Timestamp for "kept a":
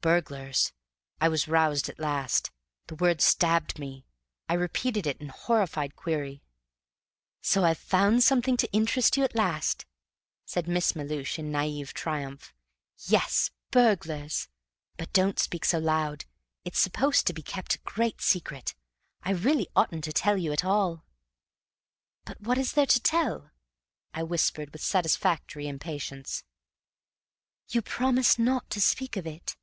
17.42-17.80